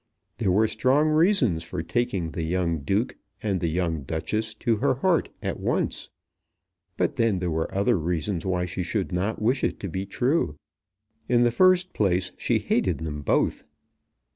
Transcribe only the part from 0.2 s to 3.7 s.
There were strong reasons for taking the young Duke and the